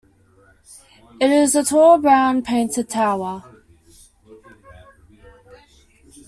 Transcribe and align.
It 1.19 1.29
is 1.29 1.53
a 1.53 1.63
tall 1.63 1.99
brown 1.99 2.41
painted 2.41 2.89
tower. 2.89 3.43